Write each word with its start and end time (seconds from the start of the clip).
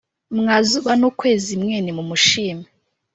Mwa 0.37 0.55
zuba 0.67 0.93
n 0.99 1.03
ukwezi 1.09 1.53
mwe 1.61 1.77
nimumushime 1.81 2.65